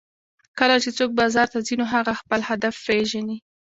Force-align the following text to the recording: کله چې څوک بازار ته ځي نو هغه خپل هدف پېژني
کله 0.59 0.75
چې 0.83 0.89
څوک 0.97 1.09
بازار 1.19 1.47
ته 1.53 1.59
ځي 1.67 1.75
نو 1.79 1.85
هغه 1.93 2.13
خپل 2.21 2.39
هدف 2.49 2.75
پېژني 2.85 3.37